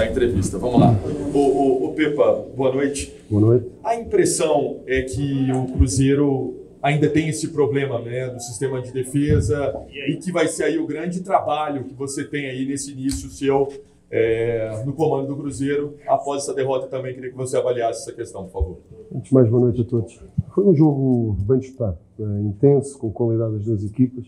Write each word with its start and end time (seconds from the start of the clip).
começar 0.00 0.02
a 0.02 0.06
entrevista. 0.06 0.58
Vamos 0.58 0.80
lá. 0.80 0.94
O, 1.34 1.86
o 1.86 1.94
Pepa, 1.94 2.44
boa 2.56 2.72
noite. 2.72 3.14
Boa 3.28 3.40
noite. 3.40 3.66
A 3.84 3.94
impressão 3.94 4.80
é 4.86 5.02
que 5.02 5.50
o 5.52 5.66
Cruzeiro 5.72 6.56
ainda 6.82 7.08
tem 7.08 7.28
esse 7.28 7.48
problema 7.48 8.00
né, 8.00 8.28
do 8.28 8.40
sistema 8.40 8.80
de 8.80 8.90
defesa 8.92 9.74
e, 9.90 10.16
que 10.16 10.32
vai 10.32 10.48
ser 10.48 10.64
aí 10.64 10.78
o 10.78 10.86
grande 10.86 11.20
trabalho 11.20 11.84
que 11.84 11.94
você 11.94 12.24
tem 12.24 12.46
aí 12.46 12.64
nesse 12.66 12.92
início 12.92 13.28
seu 13.28 13.68
é, 14.10 14.82
no 14.86 14.92
comando 14.92 15.28
do 15.28 15.36
Cruzeiro. 15.36 15.94
Após 16.06 16.42
essa 16.42 16.54
derrota 16.54 16.86
também, 16.86 17.14
queria 17.14 17.30
que 17.30 17.36
você 17.36 17.56
avaliasse 17.56 18.02
essa 18.02 18.12
questão, 18.12 18.44
por 18.44 18.52
favor. 18.52 18.78
Antes 19.14 19.30
mais, 19.30 19.48
boa 19.48 19.64
noite 19.64 19.82
a 19.82 19.84
todos. 19.84 20.18
Foi 20.54 20.64
um 20.64 20.74
jogo 20.74 21.36
bem 21.42 21.58
disputado, 21.58 21.98
é, 22.18 22.22
intenso, 22.22 22.98
com 22.98 23.10
qualidade 23.12 23.52
das 23.54 23.64
duas 23.64 23.84
equipas. 23.84 24.24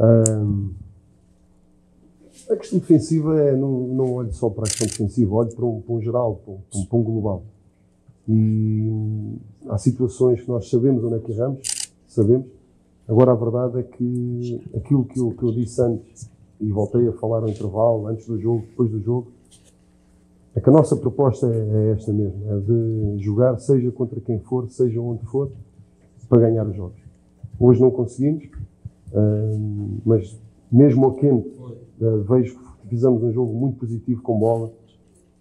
Um, 0.00 0.70
a 2.50 2.56
questão 2.56 2.78
defensiva 2.78 3.40
é, 3.40 3.54
não, 3.54 3.88
não 3.88 4.12
olho 4.14 4.32
só 4.32 4.48
para 4.48 4.64
a 4.64 4.66
questão 4.66 4.86
defensiva, 4.86 5.34
olho 5.34 5.54
para 5.54 5.64
um, 5.64 5.80
para 5.80 5.94
um 5.94 6.00
geral, 6.00 6.40
para 6.44 6.54
um, 6.54 6.84
para 6.84 6.98
um 6.98 7.02
global. 7.02 7.42
E 8.26 9.38
há 9.68 9.78
situações 9.78 10.40
que 10.40 10.48
nós 10.48 10.68
sabemos 10.68 11.04
onde 11.04 11.16
é 11.16 11.18
que 11.18 11.32
erramos, 11.32 11.62
sabemos. 12.06 12.46
Agora, 13.06 13.32
a 13.32 13.34
verdade 13.34 13.80
é 13.80 13.82
que 13.82 14.62
aquilo 14.76 15.04
que 15.04 15.18
eu, 15.18 15.30
que 15.32 15.42
eu 15.42 15.52
disse 15.52 15.80
antes, 15.80 16.30
e 16.60 16.70
voltei 16.70 17.06
a 17.08 17.12
falar 17.12 17.40
no 17.40 17.48
intervalo, 17.48 18.06
antes 18.08 18.26
do 18.26 18.38
jogo, 18.38 18.64
depois 18.68 18.90
do 18.90 19.00
jogo, 19.00 19.28
é 20.54 20.60
que 20.60 20.68
a 20.68 20.72
nossa 20.72 20.96
proposta 20.96 21.46
é, 21.46 21.50
é 21.90 21.92
esta 21.92 22.12
mesmo, 22.12 22.42
é 22.52 22.58
de 22.58 23.22
jogar, 23.22 23.58
seja 23.58 23.90
contra 23.92 24.20
quem 24.20 24.40
for, 24.40 24.68
seja 24.68 25.00
onde 25.00 25.24
for, 25.26 25.50
para 26.28 26.40
ganhar 26.40 26.66
os 26.66 26.76
jogos. 26.76 27.00
Hoje 27.58 27.80
não 27.80 27.90
conseguimos, 27.90 28.44
uh, 29.12 30.00
mas 30.04 30.38
mesmo 30.70 31.06
ao 31.06 31.14
quente, 31.14 31.48
uh, 32.00 32.22
vejo 32.24 32.58
que 32.58 32.88
fizemos 32.88 33.22
um 33.22 33.32
jogo 33.32 33.52
muito 33.52 33.78
positivo 33.78 34.22
com 34.22 34.38
bola. 34.38 34.70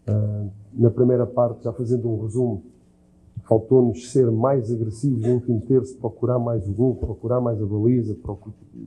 Uh, 0.08 0.50
na 0.74 0.90
primeira 0.90 1.26
parte, 1.26 1.64
já 1.64 1.74
fazendo 1.74 2.10
um 2.10 2.22
resumo, 2.22 2.64
faltou-nos 3.44 4.12
ser 4.12 4.30
mais 4.32 4.72
agressivos 4.72 5.22
no 5.22 5.36
último 5.36 5.62
terço, 5.62 5.98
procurar 5.98 6.40
mais 6.40 6.68
o 6.68 6.74
gol, 6.74 6.96
procurar 6.96 7.42
mais 7.42 7.62
a 7.62 7.66
baliza, 7.66 8.16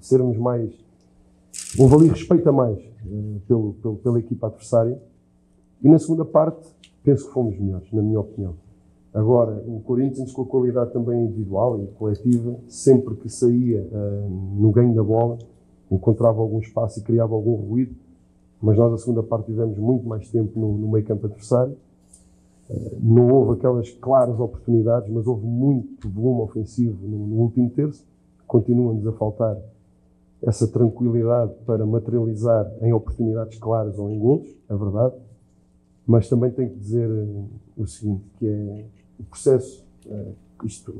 sermos 0.01 0.37
mais. 0.37 0.73
Houve 1.79 1.95
ali 1.95 2.09
respeito 2.09 2.49
a 2.49 2.53
mais 2.53 2.79
uh, 2.79 3.41
pelo, 3.47 3.75
pelo, 3.75 3.97
pela 3.97 4.19
equipa 4.19 4.47
adversária. 4.47 5.01
E 5.83 5.89
na 5.89 5.99
segunda 5.99 6.25
parte, 6.25 6.69
penso 7.03 7.27
que 7.27 7.33
fomos 7.33 7.59
melhores, 7.59 7.91
na 7.93 8.03
minha 8.03 8.21
opinião. 8.21 8.55
Agora, 9.13 9.65
o 9.67 9.81
Corinthians, 9.81 10.33
com 10.33 10.43
a 10.43 10.47
qualidade 10.47 10.93
também 10.93 11.25
individual 11.25 11.83
e 11.83 11.87
coletiva, 11.89 12.57
sempre 12.69 13.17
que 13.17 13.29
saía 13.29 13.83
uh, 13.83 14.31
no 14.61 14.71
ganho 14.71 14.95
da 14.95 15.03
bola, 15.03 15.39
encontrava 15.91 16.41
algum 16.41 16.61
espaço 16.61 17.01
e 17.01 17.03
criava 17.03 17.35
algum 17.35 17.55
ruído, 17.55 17.95
mas 18.61 18.77
nós, 18.77 18.91
na 18.91 18.99
segunda 18.99 19.23
parte, 19.23 19.47
tivemos 19.47 19.79
muito 19.79 20.07
mais 20.07 20.29
tempo 20.31 20.59
no, 20.59 20.77
no 20.77 20.89
meio 20.91 21.05
campo 21.05 21.27
adversário. 21.27 21.77
Uh, 22.69 22.97
não 23.01 23.29
houve 23.29 23.59
aquelas 23.59 23.91
claras 23.91 24.39
oportunidades, 24.39 25.11
mas 25.11 25.27
houve 25.27 25.47
muito 25.47 26.09
volume 26.09 26.43
ofensivo 26.43 27.07
no, 27.07 27.27
no 27.27 27.37
último 27.37 27.71
terço. 27.71 28.07
Continua-nos 28.47 29.07
a 29.07 29.13
faltar 29.13 29.57
essa 30.43 30.67
tranquilidade 30.69 31.53
para 31.67 31.85
materializar 31.85 32.71
em 32.81 32.93
oportunidades 32.93 33.59
claras 33.59 33.99
ou 33.99 34.11
em 34.11 34.19
golos, 34.19 34.49
é 34.69 34.77
verdade. 34.77 35.15
Mas 36.07 36.29
também 36.29 36.51
tenho 36.51 36.71
que 36.71 36.79
dizer 36.79 37.09
uh, 37.09 37.49
o 37.77 37.87
seguinte, 37.87 38.25
que 38.39 38.47
é 38.47 38.85
o 39.19 39.25
processo, 39.25 39.87
uh, 40.07 40.35
isto 40.65 40.93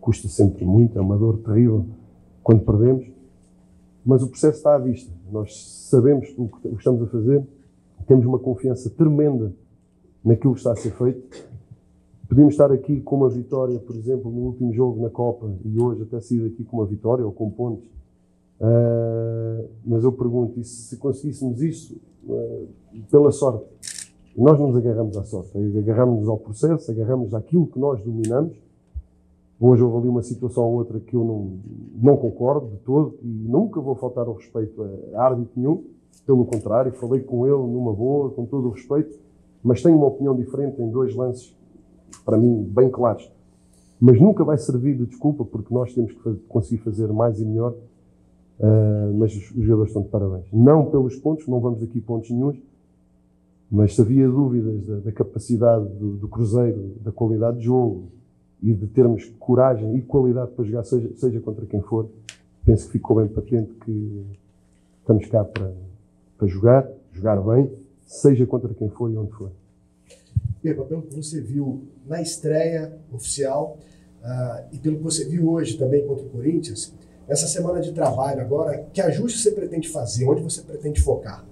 custa 0.00 0.26
sempre 0.28 0.64
muito, 0.64 0.98
é 0.98 1.02
uma 1.02 1.18
dor 1.18 1.36
terrível 1.38 1.84
quando 2.42 2.64
perdemos, 2.64 3.06
mas 4.04 4.22
o 4.22 4.28
processo 4.28 4.58
está 4.58 4.74
à 4.74 4.78
vista. 4.78 5.12
Nós 5.30 5.86
sabemos 5.88 6.28
o 6.36 6.48
que 6.48 6.68
estamos 6.68 7.02
a 7.02 7.06
fazer, 7.06 7.46
temos 8.06 8.26
uma 8.26 8.38
confiança 8.38 8.90
tremenda 8.90 9.52
naquilo 10.24 10.54
que 10.54 10.60
está 10.60 10.72
a 10.72 10.76
ser 10.76 10.92
feito. 10.92 11.50
Podíamos 12.28 12.54
estar 12.54 12.72
aqui 12.72 13.00
com 13.00 13.16
uma 13.16 13.28
vitória, 13.28 13.78
por 13.78 13.94
exemplo, 13.94 14.30
no 14.30 14.40
último 14.46 14.72
jogo 14.72 15.02
na 15.02 15.10
Copa 15.10 15.52
e 15.64 15.80
hoje 15.80 16.02
até 16.02 16.20
sair 16.20 16.46
aqui 16.46 16.64
com 16.64 16.78
uma 16.78 16.86
vitória 16.86 17.24
ou 17.24 17.32
com 17.32 17.50
pontos. 17.50 17.86
Uh, 18.60 19.68
mas 19.84 20.04
eu 20.04 20.12
pergunto, 20.12 20.58
e 20.58 20.64
se 20.64 20.96
conseguíssemos 20.96 21.60
isso 21.60 22.00
uh, 22.24 22.68
pela 23.10 23.30
sorte? 23.32 23.66
Nós 24.36 24.58
não 24.58 24.68
nos 24.68 24.76
agarramos 24.76 25.16
à 25.16 25.24
sorte, 25.24 25.50
agarramos-nos 25.58 26.28
ao 26.28 26.38
processo, 26.38 26.90
agarramos 26.90 27.34
àquilo 27.34 27.66
que 27.66 27.78
nós 27.78 28.02
dominamos 28.02 28.56
Hoje 29.64 29.80
houve 29.80 29.98
ali 29.98 30.08
uma 30.08 30.22
situação 30.22 30.64
ou 30.64 30.72
outra 30.72 30.98
que 30.98 31.14
eu 31.14 31.24
não, 31.24 31.52
não 31.94 32.16
concordo 32.16 32.66
de 32.66 32.78
todo 32.78 33.14
e 33.22 33.28
nunca 33.28 33.80
vou 33.80 33.94
faltar 33.94 34.26
ao 34.26 34.34
respeito 34.34 34.82
a 35.14 35.22
árbitro 35.22 35.52
nenhum. 35.54 35.84
Pelo 36.26 36.44
contrário, 36.44 36.90
falei 36.94 37.20
com 37.20 37.46
ele 37.46 37.72
numa 37.72 37.92
boa, 37.92 38.30
com 38.30 38.44
todo 38.44 38.66
o 38.66 38.70
respeito, 38.72 39.16
mas 39.62 39.80
tenho 39.80 39.96
uma 39.96 40.08
opinião 40.08 40.34
diferente 40.34 40.82
em 40.82 40.90
dois 40.90 41.14
lances, 41.14 41.56
para 42.24 42.36
mim, 42.36 42.64
bem 42.74 42.90
claros. 42.90 43.30
Mas 44.00 44.20
nunca 44.20 44.42
vai 44.42 44.58
servir 44.58 44.96
de 44.96 45.06
desculpa, 45.06 45.44
porque 45.44 45.72
nós 45.72 45.94
temos 45.94 46.10
que 46.10 46.20
fazer, 46.20 46.40
conseguir 46.48 46.82
fazer 46.82 47.12
mais 47.12 47.40
e 47.40 47.44
melhor. 47.44 47.72
Uh, 48.58 49.14
mas 49.16 49.32
os, 49.32 49.44
jogadores 49.44 49.90
estão 49.90 50.02
de 50.02 50.08
parabéns. 50.08 50.46
Não 50.52 50.86
pelos 50.86 51.14
pontos, 51.14 51.46
não 51.46 51.60
vamos 51.60 51.84
aqui 51.84 52.00
pontos 52.00 52.30
nenhums, 52.30 52.60
mas 53.70 53.94
se 53.94 54.00
havia 54.00 54.28
dúvidas 54.28 54.84
da, 54.84 54.96
da 54.96 55.12
capacidade 55.12 55.86
do, 55.86 56.16
do 56.16 56.26
Cruzeiro, 56.26 56.94
da 57.00 57.12
qualidade 57.12 57.58
de 57.58 57.66
jogo, 57.66 58.10
e 58.62 58.72
de 58.72 58.86
termos 58.86 59.24
coragem 59.40 59.96
e 59.96 60.02
qualidade 60.02 60.52
para 60.52 60.64
jogar, 60.64 60.84
seja, 60.84 61.10
seja 61.16 61.40
contra 61.40 61.66
quem 61.66 61.80
for, 61.80 62.08
penso 62.64 62.86
que 62.86 62.92
ficou 62.92 63.16
bem 63.16 63.28
patente 63.28 63.72
que 63.84 64.24
estamos 65.00 65.26
cá 65.26 65.44
para, 65.44 65.72
para 66.38 66.46
jogar, 66.46 66.88
jogar 67.12 67.40
bem, 67.40 67.70
seja 68.06 68.46
contra 68.46 68.72
quem 68.72 68.88
for 68.88 69.10
e 69.10 69.16
onde 69.16 69.32
for. 69.32 69.50
Pepa, 70.62 70.84
pelo 70.84 71.02
que 71.02 71.16
você 71.16 71.40
viu 71.40 71.82
na 72.06 72.22
estreia 72.22 72.96
oficial 73.12 73.78
uh, 74.22 74.64
e 74.70 74.78
pelo 74.78 74.98
que 74.98 75.02
você 75.02 75.28
viu 75.28 75.50
hoje 75.50 75.76
também 75.76 76.06
contra 76.06 76.24
o 76.24 76.28
Corinthians, 76.28 76.94
essa 77.26 77.48
semana 77.48 77.80
de 77.80 77.92
trabalho 77.92 78.40
agora, 78.40 78.86
que 78.92 79.00
ajuste 79.00 79.40
você 79.40 79.50
pretende 79.50 79.88
fazer? 79.88 80.28
Onde 80.28 80.42
você 80.42 80.60
pretende 80.62 81.00
focar? 81.00 81.44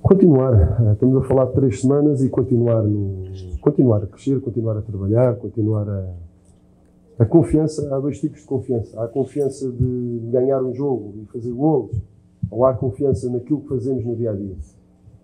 Continuar. 0.00 0.92
Estamos 0.92 1.16
a 1.22 1.26
falar 1.26 1.46
de 1.46 1.54
três 1.54 1.80
semanas 1.80 2.22
e 2.22 2.28
continuar, 2.28 2.82
no, 2.82 3.24
continuar 3.64 4.02
a 4.02 4.06
crescer, 4.06 4.38
continuar 4.42 4.76
a 4.76 4.82
trabalhar, 4.82 5.36
continuar 5.36 5.88
a. 5.88 6.12
A 7.16 7.24
confiança, 7.24 7.94
há 7.94 8.00
dois 8.00 8.18
tipos 8.18 8.40
de 8.40 8.46
confiança. 8.46 9.00
Há 9.00 9.04
a 9.04 9.08
confiança 9.08 9.70
de 9.70 10.20
ganhar 10.32 10.60
um 10.64 10.74
jogo 10.74 11.14
e 11.22 11.26
fazer 11.26 11.52
golos, 11.52 11.96
ou 12.50 12.64
há 12.64 12.70
a 12.70 12.74
confiança 12.74 13.30
naquilo 13.30 13.60
que 13.60 13.68
fazemos 13.68 14.04
no 14.04 14.16
dia 14.16 14.32
a 14.32 14.34
dia. 14.34 14.56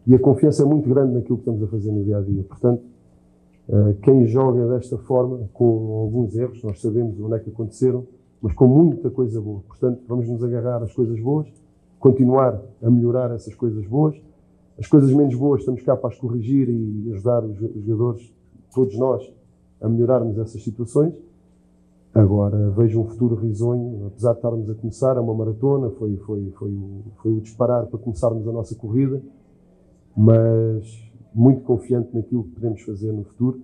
E 0.06 0.15
a 0.15 0.19
confiança 0.21 0.62
é 0.62 0.65
muito 0.65 0.89
grande 0.89 1.15
naquilo 1.15 1.37
que 1.37 1.43
estamos 1.43 1.62
a 1.65 1.67
fazer 1.67 1.91
no 1.91 2.05
dia 2.05 2.19
a 2.19 2.21
dia. 2.21 2.45
Portanto, 2.45 2.83
eh, 3.69 3.95
quem 4.05 4.25
joga 4.29 4.69
desta 4.69 4.97
forma, 4.99 5.50
com 5.53 5.99
alguns 6.00 6.37
erros, 6.37 6.62
nós 6.62 6.81
sabemos 6.81 7.21
onde 7.21 7.34
é 7.34 7.39
que 7.41 7.50
aconteceram, 7.50 8.06
mas 8.41 8.55
com 8.55 8.69
muita 8.69 9.11
coisa 9.11 9.41
boa. 9.41 9.61
Portanto, 9.67 10.00
vamos 10.06 10.29
nos 10.29 10.45
agarrar 10.45 10.81
às 10.84 10.95
coisas 10.95 11.19
boas, 11.19 11.49
continuar 11.99 12.62
a 12.81 12.89
melhorar 12.89 13.33
essas 13.33 13.55
coisas 13.56 13.84
boas 13.84 14.15
as 14.81 14.87
coisas 14.87 15.13
menos 15.13 15.35
boas 15.35 15.61
estamos 15.61 15.83
cá 15.83 15.95
para 15.95 16.09
as 16.09 16.17
corrigir 16.17 16.67
e 16.71 17.13
ajudar 17.13 17.45
os 17.45 17.59
jogadores, 17.85 18.35
todos 18.75 18.97
nós, 18.99 19.31
a 19.79 19.87
melhorarmos 19.87 20.39
essas 20.39 20.65
situações. 20.65 21.13
Agora 22.15 22.71
vejo 22.71 22.99
um 22.99 23.05
futuro 23.05 23.35
risonho, 23.37 24.07
apesar 24.07 24.33
de 24.33 24.39
estarmos 24.39 24.71
a 24.71 24.75
começar, 24.75 25.17
é 25.19 25.21
uma 25.21 25.35
maratona, 25.35 25.91
foi, 25.91 26.17
foi, 26.17 26.51
foi, 26.53 26.71
o, 26.71 27.03
foi 27.23 27.33
o 27.33 27.41
disparar 27.43 27.87
para 27.87 27.99
começarmos 27.99 28.49
a 28.49 28.53
nossa 28.53 28.75
corrida, 28.75 29.23
mas 30.17 30.99
muito 31.35 31.62
confiante 31.62 32.17
naquilo 32.17 32.45
que 32.45 32.51
podemos 32.53 32.81
fazer 32.81 33.12
no 33.12 33.25
futuro. 33.25 33.61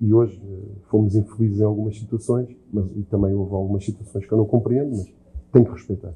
E 0.00 0.14
hoje 0.14 0.40
eh, 0.42 0.78
fomos 0.88 1.14
infelizes 1.14 1.60
em 1.60 1.64
algumas 1.64 1.98
situações, 1.98 2.56
mas 2.72 2.86
e 2.96 3.02
também 3.02 3.34
houve 3.34 3.54
algumas 3.54 3.84
situações 3.84 4.26
que 4.26 4.32
eu 4.32 4.38
não 4.38 4.46
compreendo, 4.46 4.90
mas 4.90 5.12
tenho 5.52 5.64
que 5.64 5.72
respeitar. 5.72 6.14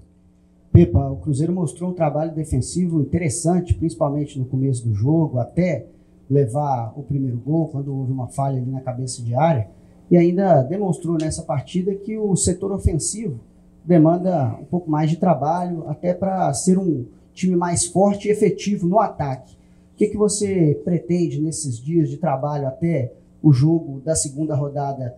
Pepa, 0.77 1.09
o 1.09 1.17
Cruzeiro 1.17 1.55
mostrou 1.55 1.89
um 1.89 1.95
trabalho 1.95 2.35
defensivo 2.35 3.01
interessante, 3.01 3.73
principalmente 3.73 4.39
no 4.39 4.45
começo 4.45 4.87
do 4.87 4.93
jogo, 4.93 5.39
até 5.39 5.87
levar 6.29 6.93
o 6.95 7.03
primeiro 7.03 7.39
gol, 7.39 7.69
quando 7.69 7.97
houve 7.97 8.13
uma 8.13 8.29
falha 8.29 8.61
ali 8.61 8.71
na 8.71 8.83
cabeça 8.83 9.23
de 9.23 9.35
área, 9.35 9.71
e 10.11 10.19
ainda 10.19 10.63
demonstrou 10.65 11.17
nessa 11.19 11.43
partida 11.45 11.95
que 11.95 12.19
o 12.19 12.37
setor 12.37 12.73
ofensivo 12.73 13.41
demanda 13.87 14.55
um 14.61 14.67
pouco 14.67 14.91
mais 14.91 15.09
de 15.09 15.17
trabalho, 15.17 15.89
até 15.89 16.13
para 16.13 16.53
ser 16.53 16.79
um 16.79 17.07
time 17.33 17.57
mais 17.57 17.87
forte 17.87 18.29
e 18.29 18.31
efetivo 18.31 18.87
no 18.87 19.01
ataque. 19.01 19.55
O 19.95 19.97
que, 19.97 20.09
que 20.09 20.17
você 20.19 20.79
pretende 20.85 21.41
nesses 21.41 21.83
dias 21.83 22.11
de 22.11 22.19
trabalho 22.19 22.69
até 22.69 23.15
o 23.43 23.51
jogo 23.51 24.03
da 24.05 24.15
segunda 24.15 24.55
rodada 24.55 25.17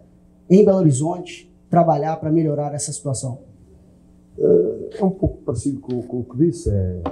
em 0.48 0.64
Belo 0.64 0.78
Horizonte 0.78 1.52
trabalhar 1.68 2.14
para 2.18 2.30
melhorar 2.30 2.72
essa 2.74 2.92
situação? 2.92 3.47
É 4.40 5.04
um 5.04 5.10
pouco 5.10 5.38
parecido 5.38 5.80
com, 5.80 6.00
com 6.02 6.20
o 6.20 6.24
que 6.24 6.36
disse. 6.36 6.70
É, 6.70 7.02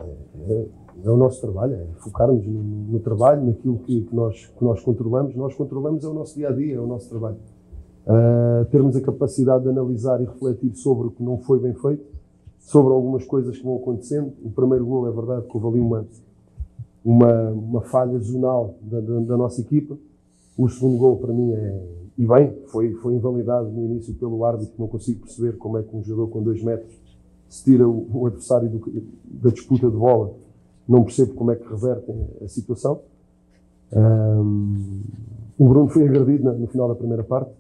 é, 0.49 0.67
é, 1.05 1.11
o 1.11 1.17
nosso 1.17 1.41
trabalho, 1.41 1.75
é 1.75 1.87
focarmos 1.99 2.47
no, 2.47 2.63
no 2.63 3.01
trabalho, 3.01 3.45
naquilo 3.45 3.79
que, 3.81 4.03
que, 4.03 4.15
nós, 4.15 4.47
que 4.47 4.65
nós 4.65 4.81
controlamos. 4.81 5.35
Nós 5.35 5.55
controlamos 5.55 6.05
é 6.05 6.09
o 6.09 6.15
nosso 6.15 6.37
dia 6.37 6.49
a 6.49 6.53
dia, 6.53 6.77
é 6.77 6.81
o 6.81 6.87
nosso 6.87 7.09
trabalho. 7.09 7.37
Uh, 8.07 8.65
termos 8.67 8.97
a 8.97 9.01
capacidade 9.01 9.65
de 9.65 9.71
analisar 9.71 10.21
e 10.21 10.25
refletir 10.25 10.75
sobre 10.77 11.09
o 11.09 11.11
que 11.11 11.23
não 11.23 11.39
foi 11.39 11.59
bem 11.59 11.75
feito, 11.75 12.05
sobre 12.59 12.93
algumas 12.93 13.25
coisas 13.25 13.57
que 13.59 13.65
vão 13.65 13.77
acontecendo. 13.77 14.33
O 14.45 14.51
primeiro 14.51 14.87
gol 14.87 15.09
é 15.09 15.11
verdade 15.11 15.47
que 15.47 15.57
houve 15.57 15.79
ali 15.79 15.81
uma, 15.81 16.07
uma, 17.05 17.51
uma 17.51 17.81
falha 17.83 18.19
zonal 18.21 18.77
da, 18.81 19.01
da, 19.01 19.21
da 19.21 19.37
nossa 19.37 19.61
equipa. 19.61 19.99
O 20.57 20.69
segundo 20.69 20.97
gol 20.97 21.17
para 21.17 21.33
mim 21.33 21.53
é, 21.53 21.83
e 22.17 22.25
bem, 22.25 22.57
foi, 22.67 22.95
foi 22.95 23.15
invalidado 23.15 23.69
no 23.69 23.85
início 23.85 24.15
pelo 24.15 24.45
árbitro, 24.45 24.73
não 24.79 24.89
consigo 24.89 25.21
perceber 25.21 25.59
como 25.59 25.77
é 25.77 25.83
que 25.83 25.95
um 25.95 26.03
jogador 26.03 26.29
com 26.29 26.43
dois 26.43 26.63
metros 26.63 27.06
se 27.49 27.65
tira 27.65 27.89
o, 27.89 28.27
adversário 28.27 28.69
do, 28.69 29.03
da 29.25 29.51
disputa 29.51 29.89
de 29.89 29.97
bola. 29.97 30.35
Não 30.89 31.03
percebo 31.03 31.35
como 31.35 31.51
é 31.51 31.57
que 31.57 31.69
revertem 31.69 32.29
a 32.45 32.49
situação. 32.49 33.01
Um, 33.93 35.03
o 35.59 35.69
Bruno 35.69 35.89
foi 35.89 36.07
agredido 36.07 36.45
na, 36.45 36.53
no 36.53 36.67
final 36.67 36.89
da 36.89 36.95
primeira 36.95 37.25
parte. 37.25 37.51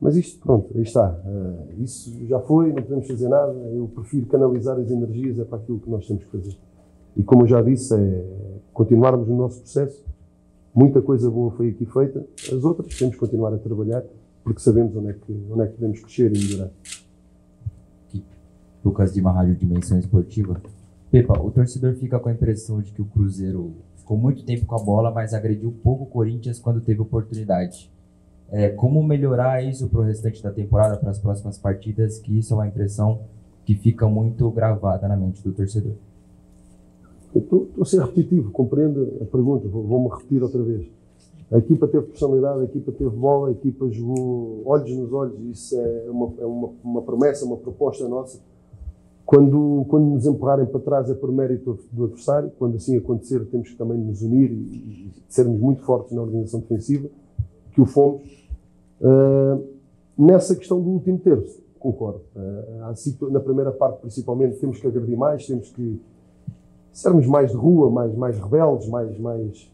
Mas 0.00 0.16
isto, 0.16 0.40
pronto, 0.40 0.70
aí 0.74 0.82
está. 0.82 1.10
Uh, 1.24 1.82
isso 1.82 2.12
já 2.26 2.40
foi, 2.40 2.72
não 2.72 2.82
podemos 2.82 3.06
fazer 3.06 3.28
nada. 3.28 3.52
Eu 3.52 3.88
prefiro 3.94 4.26
canalizar 4.26 4.78
as 4.78 4.90
energias 4.90 5.38
é 5.38 5.44
para 5.44 5.58
aquilo 5.58 5.78
que 5.78 5.90
nós 5.90 6.06
temos 6.06 6.24
que 6.24 6.30
fazer. 6.30 6.56
E 7.16 7.22
como 7.22 7.42
eu 7.42 7.46
já 7.46 7.60
disse, 7.60 7.94
é 7.94 8.24
continuarmos 8.72 9.28
no 9.28 9.36
nosso 9.36 9.60
processo. 9.60 10.02
Muita 10.74 11.02
coisa 11.02 11.30
boa 11.30 11.50
foi 11.50 11.70
aqui 11.70 11.84
feita. 11.84 12.24
As 12.50 12.64
outras 12.64 12.96
temos 12.96 13.14
que 13.14 13.20
continuar 13.20 13.52
a 13.52 13.58
trabalhar 13.58 14.04
porque 14.42 14.60
sabemos 14.60 14.96
onde 14.96 15.10
é 15.10 15.12
que, 15.12 15.46
onde 15.50 15.62
é 15.62 15.66
que 15.66 15.74
podemos 15.74 16.00
crescer 16.00 16.34
e 16.34 16.38
melhorar. 16.38 16.70
Lucas 18.84 19.14
uma 19.16 19.32
rádio 19.32 19.54
Dimensão 19.54 19.98
Esportiva. 19.98 20.60
Pepa, 21.10 21.38
o 21.38 21.50
torcedor 21.50 21.94
fica 21.94 22.18
com 22.18 22.28
a 22.28 22.32
impressão 22.32 22.80
de 22.80 22.92
que 22.92 23.02
o 23.02 23.04
Cruzeiro 23.04 23.74
ficou 23.96 24.16
muito 24.16 24.44
tempo 24.44 24.64
com 24.64 24.74
a 24.74 24.82
bola, 24.82 25.10
mas 25.10 25.34
agrediu 25.34 25.72
pouco 25.82 26.04
o 26.04 26.06
Corinthians 26.06 26.58
quando 26.58 26.80
teve 26.80 27.00
oportunidade. 27.00 27.90
É, 28.50 28.68
como 28.70 29.02
melhorar 29.02 29.62
isso 29.62 29.88
para 29.88 30.00
o 30.00 30.02
restante 30.02 30.42
da 30.42 30.50
temporada, 30.50 30.96
para 30.96 31.10
as 31.10 31.18
próximas 31.18 31.58
partidas, 31.58 32.18
que 32.18 32.38
isso 32.38 32.54
é 32.54 32.56
uma 32.56 32.66
impressão 32.66 33.20
que 33.64 33.74
fica 33.74 34.08
muito 34.08 34.50
gravada 34.50 35.06
na 35.06 35.16
mente 35.16 35.42
do 35.42 35.52
torcedor. 35.52 35.92
Estou 37.34 37.68
a 37.80 37.84
ser 37.84 38.00
repetitivo, 38.00 38.50
compreendo 38.50 39.18
a 39.20 39.24
pergunta, 39.24 39.68
vou-me 39.68 40.08
repetir 40.08 40.42
outra 40.42 40.62
vez. 40.62 40.88
A 41.52 41.58
equipa 41.58 41.86
teve 41.86 42.06
personalidade, 42.06 42.60
a 42.60 42.64
equipa 42.64 42.92
teve 42.92 43.10
bola, 43.10 43.48
a 43.48 43.52
equipa 43.52 43.88
jogou 43.90 44.62
olhos 44.64 44.90
nos 44.96 45.12
olhos, 45.12 45.38
isso 45.40 45.78
é 45.78 46.10
uma, 46.10 46.32
é 46.38 46.46
uma, 46.46 46.70
uma 46.82 47.02
promessa, 47.02 47.44
uma 47.44 47.56
proposta 47.56 48.08
nossa. 48.08 48.40
Quando, 49.30 49.86
quando 49.88 50.06
nos 50.06 50.26
empurrarem 50.26 50.66
para 50.66 50.80
trás 50.80 51.08
é 51.08 51.14
por 51.14 51.30
mérito 51.30 51.78
do 51.92 52.02
adversário, 52.02 52.50
quando 52.58 52.74
assim 52.74 52.96
acontecer 52.96 53.46
temos 53.46 53.68
que 53.68 53.76
também 53.76 53.96
nos 53.96 54.22
unir 54.22 54.50
e, 54.50 54.56
e 54.56 55.12
sermos 55.28 55.60
muito 55.60 55.82
fortes 55.82 56.12
na 56.16 56.22
organização 56.22 56.58
defensiva, 56.58 57.08
que 57.70 57.80
o 57.80 57.86
fomos. 57.86 58.50
Uh, 59.00 59.64
nessa 60.18 60.56
questão 60.56 60.80
do 60.82 60.88
último 60.88 61.16
terço, 61.20 61.62
concordo. 61.78 62.22
Uh, 62.34 63.30
na 63.30 63.38
primeira 63.38 63.70
parte, 63.70 64.00
principalmente, 64.00 64.58
temos 64.58 64.80
que 64.80 64.88
agredir 64.88 65.16
mais, 65.16 65.46
temos 65.46 65.70
que 65.70 66.02
sermos 66.92 67.24
mais 67.24 67.52
de 67.52 67.56
rua, 67.56 67.88
mais, 67.88 68.12
mais 68.16 68.36
rebeldes, 68.36 68.88
mais, 68.88 69.16
mais, 69.16 69.72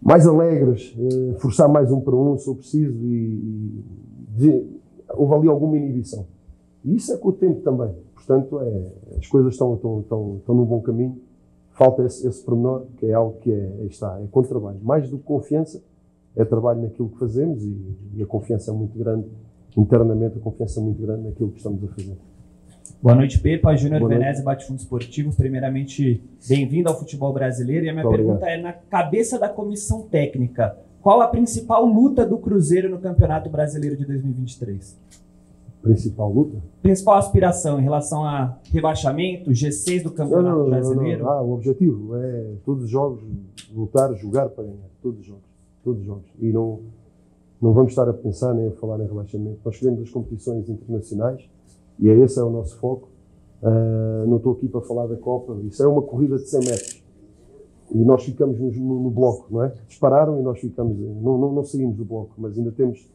mais 0.00 0.28
alegres, 0.28 0.94
uh, 0.96 1.34
forçar 1.40 1.68
mais 1.68 1.90
um 1.90 2.00
para 2.00 2.14
um, 2.14 2.38
se 2.38 2.44
for 2.44 2.54
preciso, 2.54 2.96
e, 3.02 3.14
e 3.16 3.84
de, 4.28 4.66
houve 5.12 5.34
ali 5.34 5.48
alguma 5.48 5.76
inibição. 5.76 6.24
E 6.84 6.94
isso 6.94 7.12
é 7.12 7.16
com 7.16 7.30
o 7.30 7.32
tempo 7.32 7.60
também. 7.62 8.03
Portanto, 8.14 8.60
é, 8.60 9.18
as 9.18 9.26
coisas 9.26 9.52
estão, 9.52 9.74
estão, 9.74 10.00
estão, 10.00 10.36
estão 10.38 10.54
no 10.54 10.64
bom 10.64 10.80
caminho. 10.80 11.20
Falta 11.70 12.04
esse, 12.04 12.26
esse 12.26 12.42
pormenor, 12.42 12.86
que 12.96 13.06
é 13.06 13.12
algo 13.12 13.38
que 13.40 13.50
é, 13.50 13.84
está, 13.86 14.20
é 14.22 14.26
com 14.30 14.42
trabalho. 14.42 14.78
Mais 14.82 15.10
do 15.10 15.18
que 15.18 15.24
confiança, 15.24 15.82
é 16.36 16.44
trabalho 16.44 16.82
naquilo 16.82 17.08
que 17.08 17.18
fazemos 17.18 17.64
e, 17.64 17.96
e 18.14 18.22
a 18.22 18.26
confiança 18.26 18.70
é 18.70 18.74
muito 18.74 18.96
grande, 18.98 19.26
internamente, 19.76 20.38
a 20.38 20.40
confiança 20.40 20.80
é 20.80 20.82
muito 20.82 21.02
grande 21.02 21.24
naquilo 21.28 21.50
que 21.50 21.58
estamos 21.58 21.82
a 21.84 21.88
fazer. 21.88 22.16
Boa 23.02 23.14
noite, 23.16 23.38
Pepa. 23.38 23.76
Júnior 23.76 24.08
Venezia, 24.08 24.42
Bate-Fundo 24.42 24.80
Esportivo. 24.80 25.34
Primeiramente, 25.36 26.22
bem-vindo 26.48 26.88
ao 26.88 26.98
futebol 26.98 27.32
brasileiro. 27.32 27.84
E 27.84 27.90
a 27.90 27.92
minha 27.92 28.04
muito 28.04 28.16
pergunta 28.16 28.38
obrigado. 28.38 28.58
é: 28.58 28.62
na 28.62 28.72
cabeça 28.72 29.38
da 29.38 29.48
comissão 29.48 30.02
técnica, 30.02 30.76
qual 31.02 31.20
a 31.20 31.28
principal 31.28 31.84
luta 31.84 32.24
do 32.24 32.38
Cruzeiro 32.38 32.88
no 32.88 32.98
Campeonato 32.98 33.50
Brasileiro 33.50 33.96
de 33.96 34.06
2023? 34.06 34.98
Principal 35.84 36.32
luta? 36.32 36.56
Principal 36.82 37.16
aspiração 37.16 37.78
em 37.78 37.82
relação 37.82 38.24
a 38.24 38.58
rebaixamento, 38.72 39.50
G6 39.50 40.02
do 40.02 40.10
Campeonato 40.10 40.56
não, 40.56 40.64
não, 40.64 40.70
Brasileiro? 40.70 41.24
Não, 41.24 41.30
ah, 41.30 41.42
o 41.42 41.52
objetivo 41.52 42.16
é 42.16 42.54
todos 42.64 42.84
os 42.84 42.90
jogos 42.90 43.22
lutar, 43.72 44.12
jogar 44.14 44.48
para 44.48 44.64
ganhar. 44.64 44.88
Todos 45.02 45.20
os 45.20 45.26
jogos. 45.26 45.44
Todos 45.84 46.00
os 46.00 46.06
jogos. 46.06 46.24
E 46.40 46.46
não, 46.46 46.80
não 47.60 47.72
vamos 47.72 47.92
estar 47.92 48.08
a 48.08 48.14
pensar 48.14 48.54
nem 48.54 48.68
a 48.68 48.72
falar 48.72 48.98
em 49.00 49.06
rebaixamento. 49.06 49.58
Nós 49.62 49.78
queremos 49.78 50.00
as 50.00 50.10
competições 50.10 50.68
internacionais 50.68 51.48
e 52.00 52.08
é 52.08 52.18
esse 52.18 52.38
é 52.38 52.42
o 52.42 52.50
nosso 52.50 52.76
foco. 52.78 53.08
Uh, 53.62 54.26
não 54.26 54.38
estou 54.38 54.52
aqui 54.54 54.68
para 54.68 54.80
falar 54.80 55.06
da 55.06 55.16
Copa. 55.16 55.56
Isso 55.64 55.82
é 55.82 55.86
uma 55.86 56.02
corrida 56.02 56.36
de 56.36 56.48
100 56.48 56.60
metros. 56.60 57.04
E 57.92 57.98
nós 57.98 58.24
ficamos 58.24 58.58
no, 58.58 58.70
no, 58.70 59.02
no 59.04 59.10
bloco, 59.10 59.46
não 59.50 59.62
é? 59.62 59.72
Dispararam 59.86 60.40
e 60.40 60.42
nós 60.42 60.58
ficamos. 60.58 60.98
Não, 60.98 61.38
não, 61.38 61.52
não 61.52 61.64
saímos 61.64 61.96
do 61.96 62.04
bloco, 62.04 62.32
mas 62.38 62.56
ainda 62.56 62.72
temos 62.72 63.06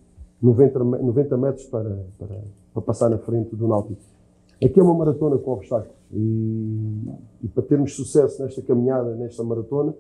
90, 0.42 0.80
90 0.80 1.38
metros 1.38 1.66
para, 1.66 2.06
para, 2.18 2.36
para 2.74 2.82
passar 2.82 3.10
na 3.10 3.18
frente 3.18 3.56
do 3.56 3.68
Náutico. 3.68 4.02
Aqui 4.64 4.80
é 4.80 4.84
uma 4.84 4.94
maratona 4.94 5.38
com 5.38 5.52
obstáculos 5.52 5.96
e, 6.12 7.08
e, 7.44 7.48
para 7.48 7.64
termos 7.64 7.96
sucesso 7.96 8.42
nesta 8.42 8.62
caminhada, 8.62 9.16
nesta 9.16 9.44
maratona, 9.44 9.94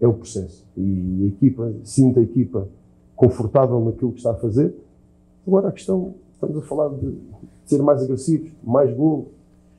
é 0.00 0.08
o 0.08 0.14
processo. 0.14 0.66
E 0.76 1.24
a 1.24 1.26
equipa, 1.28 1.72
sinta 1.84 2.20
a 2.20 2.22
equipa 2.22 2.68
confortável 3.14 3.80
naquilo 3.80 4.12
que 4.12 4.18
está 4.18 4.32
a 4.32 4.36
fazer. 4.36 4.74
Agora 5.46 5.68
a 5.68 5.72
questão, 5.72 6.14
estamos 6.32 6.56
a 6.56 6.62
falar 6.62 6.88
de 6.90 7.16
ser 7.64 7.82
mais 7.82 8.02
agressivos, 8.02 8.50
mais 8.62 8.94
golo, 8.94 9.28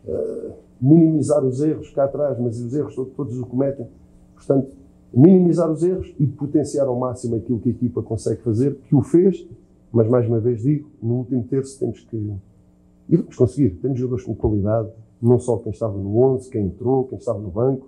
uh, 0.08 0.54
minimizar 0.80 1.44
os 1.44 1.62
erros 1.62 1.90
cá 1.90 2.06
atrás, 2.06 2.40
mas 2.40 2.60
os 2.62 2.74
erros 2.74 2.96
todos 2.96 3.38
o 3.38 3.46
cometem. 3.46 3.88
Portanto, 4.36 4.72
minimizar 5.14 5.70
os 5.72 5.84
erros 5.84 6.14
e 6.20 6.28
potenciar 6.28 6.88
ao 6.88 6.98
máximo 6.98 7.36
aquilo 7.36 7.60
que 7.60 7.70
a 7.70 7.72
equipa 7.72 8.02
consegue 8.02 8.42
fazer, 8.42 8.76
que 8.88 8.96
o 8.96 9.02
fez, 9.02 9.48
mas 9.96 10.10
mais 10.10 10.28
uma 10.28 10.42
vez 10.42 10.62
digo, 10.62 10.92
no 11.02 11.20
último 11.20 11.42
terço 11.46 11.80
temos 11.80 12.02
que. 12.02 12.18
E 13.08 13.16
vamos 13.16 13.34
conseguir. 13.34 13.70
Temos 13.82 13.98
jogadores 13.98 14.26
com 14.26 14.36
qualidade, 14.36 14.90
não 15.22 15.40
só 15.40 15.56
quem 15.58 15.72
estava 15.72 15.98
no 15.98 16.20
11, 16.34 16.50
quem 16.50 16.66
entrou, 16.66 17.06
quem 17.06 17.18
estava 17.18 17.40
no 17.40 17.50
banco. 17.50 17.88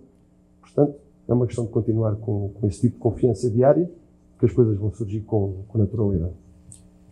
Portanto, 0.62 0.95
é 1.27 1.33
uma 1.33 1.45
questão 1.45 1.65
de 1.65 1.71
continuar 1.71 2.15
com, 2.15 2.51
com 2.54 2.68
esse 2.68 2.80
tipo 2.80 2.94
de 2.94 3.01
confiança 3.01 3.50
diária, 3.50 3.92
que 4.39 4.45
as 4.45 4.54
coisas 4.54 4.77
vão 4.77 4.89
surgir 4.94 5.19
com, 5.21 5.63
com 5.68 5.77
naturalidade. 5.77 6.31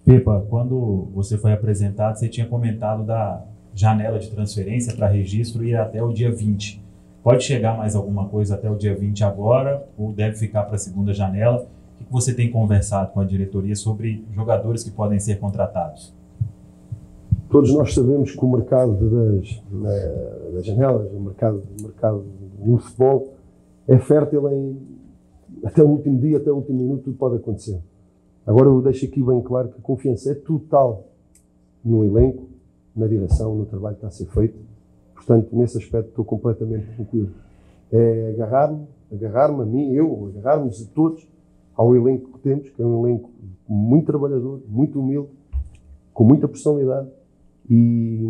Pepa, 0.05 0.45
quando 0.49 1.09
você 1.13 1.37
foi 1.37 1.51
apresentado, 1.51 2.17
você 2.17 2.29
tinha 2.29 2.47
comentado 2.47 3.03
da 3.03 3.43
janela 3.73 4.17
de 4.17 4.31
transferência 4.31 4.95
para 4.95 5.07
registro 5.07 5.65
ir 5.65 5.75
até 5.75 6.01
o 6.01 6.13
dia 6.13 6.31
20. 6.31 6.81
Pode 7.21 7.43
chegar 7.43 7.75
mais 7.75 7.97
alguma 7.97 8.29
coisa 8.29 8.55
até 8.55 8.71
o 8.71 8.75
dia 8.75 8.95
20 8.95 9.25
agora, 9.25 9.85
ou 9.97 10.13
deve 10.13 10.37
ficar 10.37 10.63
para 10.63 10.75
a 10.75 10.77
segunda 10.77 11.13
janela? 11.13 11.67
O 11.99 12.05
que 12.05 12.11
você 12.11 12.33
tem 12.33 12.51
conversado 12.51 13.11
com 13.11 13.19
a 13.19 13.25
diretoria 13.25 13.75
sobre 13.75 14.25
jogadores 14.33 14.83
que 14.83 14.91
podem 14.91 15.19
ser 15.19 15.39
contratados? 15.39 16.13
Todos 17.49 17.73
nós 17.73 17.93
sabemos 17.93 18.35
que 18.35 18.43
o 18.43 18.49
mercado 18.49 18.93
das, 18.93 19.61
das 20.53 20.65
janelas, 20.65 21.11
o 21.11 21.19
mercado, 21.19 21.63
o 21.79 21.83
mercado 21.83 22.25
futebol, 22.79 23.33
é 23.87 23.97
fértil 23.97 24.49
em 24.51 24.95
até 25.63 25.81
o 25.81 25.87
último 25.87 26.19
dia, 26.19 26.37
até 26.37 26.51
o 26.51 26.55
último 26.55 26.77
minuto, 26.77 27.03
tudo 27.05 27.17
pode 27.17 27.37
acontecer. 27.37 27.79
Agora 28.45 28.67
eu 28.67 28.81
deixo 28.81 29.05
aqui 29.05 29.23
bem 29.23 29.41
claro 29.41 29.69
que 29.69 29.79
a 29.79 29.81
confiança 29.81 30.31
é 30.31 30.35
total 30.35 31.05
no 31.83 32.03
elenco, 32.03 32.47
na 32.95 33.07
direção, 33.07 33.55
no 33.55 33.65
trabalho 33.65 33.95
que 33.95 34.05
está 34.05 34.07
a 34.07 34.11
ser 34.11 34.25
feito 34.27 34.59
Portanto, 35.25 35.55
nesse 35.55 35.79
aspecto 35.79 36.09
estou 36.09 36.23
completamente 36.23 36.85
tranquilo. 36.95 37.31
É 37.91 38.35
agarrar-me, 38.35 38.85
agarrar-me 39.11 39.63
a 39.63 39.65
mim, 39.65 39.93
eu, 39.93 40.31
agarrarmos 40.35 40.83
a 40.83 40.85
todos 40.93 41.27
ao 41.75 41.95
elenco 41.95 42.33
que 42.33 42.39
temos, 42.39 42.69
que 42.69 42.81
é 42.81 42.85
um 42.85 43.05
elenco 43.05 43.29
muito 43.67 44.05
trabalhador, 44.05 44.61
muito 44.67 44.99
humilde, 44.99 45.29
com 46.13 46.23
muita 46.23 46.47
personalidade. 46.47 47.09
E 47.69 48.23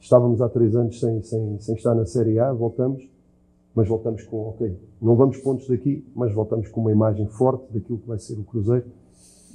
estávamos 0.00 0.42
há 0.42 0.48
três 0.48 0.74
anos 0.74 0.98
sem, 0.98 1.22
sem, 1.22 1.60
sem 1.60 1.74
estar 1.76 1.94
na 1.94 2.04
Série 2.04 2.38
A, 2.38 2.52
voltamos, 2.52 3.08
mas 3.74 3.88
voltamos 3.88 4.22
com, 4.24 4.48
ok, 4.48 4.76
não 5.00 5.14
vamos 5.14 5.36
pontos 5.38 5.68
daqui, 5.68 6.04
mas 6.14 6.32
voltamos 6.32 6.68
com 6.68 6.80
uma 6.80 6.92
imagem 6.92 7.26
forte 7.28 7.72
daquilo 7.72 7.98
que 7.98 8.08
vai 8.08 8.18
ser 8.18 8.38
o 8.38 8.42
Cruzeiro 8.42 8.86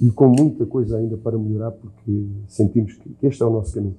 e 0.00 0.10
com 0.10 0.28
muita 0.28 0.64
coisa 0.64 0.96
ainda 0.96 1.18
para 1.18 1.36
melhorar, 1.36 1.72
porque 1.72 2.26
sentimos 2.48 2.94
que 2.94 3.14
este 3.22 3.42
é 3.42 3.46
o 3.46 3.50
nosso 3.50 3.74
caminho. 3.74 3.96